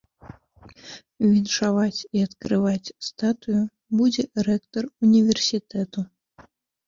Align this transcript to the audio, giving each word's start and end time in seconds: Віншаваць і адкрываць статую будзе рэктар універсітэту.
Віншаваць 1.31 2.05
і 2.19 2.23
адкрываць 2.27 2.93
статую 3.09 3.59
будзе 3.99 4.23
рэктар 4.49 4.83
універсітэту. 5.09 5.99